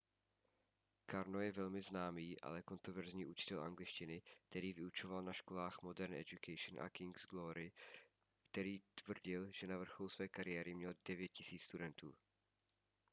[1.11, 6.89] karno je velmi známý ale kontroverzní učitel angličtiny který vyučoval na školách modern education a
[6.89, 7.97] king's glory a
[8.51, 12.13] který tvrdil že na vrcholu své kariéry měl 9 000 studentů